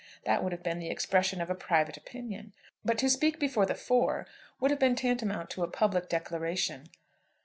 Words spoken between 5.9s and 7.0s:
declaration.